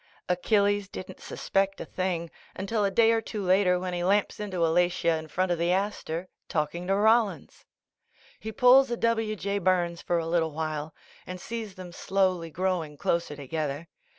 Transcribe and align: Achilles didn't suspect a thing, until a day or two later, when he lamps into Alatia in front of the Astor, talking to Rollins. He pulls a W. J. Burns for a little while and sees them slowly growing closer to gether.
Achilles 0.27 0.89
didn't 0.89 1.19
suspect 1.19 1.79
a 1.79 1.85
thing, 1.85 2.31
until 2.55 2.83
a 2.83 2.89
day 2.89 3.11
or 3.11 3.21
two 3.21 3.43
later, 3.43 3.77
when 3.77 3.93
he 3.93 4.03
lamps 4.03 4.39
into 4.39 4.57
Alatia 4.65 5.15
in 5.19 5.27
front 5.27 5.51
of 5.51 5.59
the 5.59 5.71
Astor, 5.71 6.27
talking 6.49 6.87
to 6.87 6.95
Rollins. 6.95 7.65
He 8.39 8.51
pulls 8.51 8.89
a 8.89 8.97
W. 8.97 9.35
J. 9.35 9.59
Burns 9.59 10.01
for 10.01 10.17
a 10.17 10.25
little 10.25 10.53
while 10.53 10.95
and 11.27 11.39
sees 11.39 11.75
them 11.75 11.91
slowly 11.91 12.49
growing 12.49 12.97
closer 12.97 13.35
to 13.35 13.45
gether. 13.45 13.89